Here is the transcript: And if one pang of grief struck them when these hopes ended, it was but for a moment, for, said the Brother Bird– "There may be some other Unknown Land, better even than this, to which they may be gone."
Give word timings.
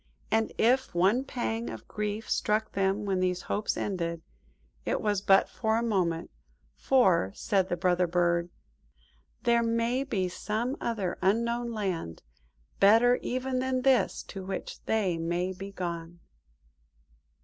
And 0.31 0.51
if 0.57 0.95
one 0.95 1.23
pang 1.23 1.69
of 1.69 1.87
grief 1.87 2.27
struck 2.27 2.71
them 2.71 3.05
when 3.05 3.19
these 3.19 3.43
hopes 3.43 3.77
ended, 3.77 4.23
it 4.83 4.99
was 4.99 5.21
but 5.21 5.47
for 5.47 5.77
a 5.77 5.83
moment, 5.83 6.31
for, 6.75 7.31
said 7.35 7.69
the 7.69 7.77
Brother 7.77 8.07
Bird– 8.07 8.49
"There 9.43 9.61
may 9.61 10.03
be 10.03 10.27
some 10.27 10.75
other 10.81 11.19
Unknown 11.21 11.71
Land, 11.71 12.23
better 12.79 13.17
even 13.17 13.59
than 13.59 13.83
this, 13.83 14.23
to 14.23 14.43
which 14.43 14.83
they 14.85 15.19
may 15.19 15.53
be 15.53 15.71
gone." 15.71 16.19